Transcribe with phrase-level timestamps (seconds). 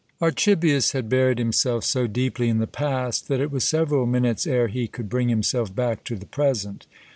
[0.19, 4.67] Archibius had buried himself so deeply in the past that it was several minutes ere
[4.67, 6.87] he could bring himself back to the present.